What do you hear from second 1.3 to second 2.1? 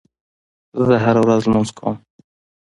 لمونځ کوم.